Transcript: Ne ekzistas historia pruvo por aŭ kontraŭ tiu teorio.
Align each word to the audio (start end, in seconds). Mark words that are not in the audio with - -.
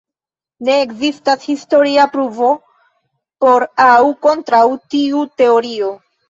Ne 0.67 0.75
ekzistas 0.85 1.43
historia 1.49 2.05
pruvo 2.15 2.49
por 3.45 3.67
aŭ 3.85 3.99
kontraŭ 4.29 4.63
tiu 4.95 5.23
teorio. 5.45 5.93